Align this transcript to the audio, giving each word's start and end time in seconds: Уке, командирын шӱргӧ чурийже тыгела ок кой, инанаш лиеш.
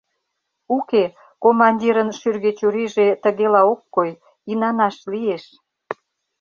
Уке, 0.77 1.03
командирын 1.43 2.09
шӱргӧ 2.19 2.51
чурийже 2.59 3.07
тыгела 3.23 3.61
ок 3.71 3.81
кой, 3.95 4.11
инанаш 4.51 4.95
лиеш. 5.11 5.45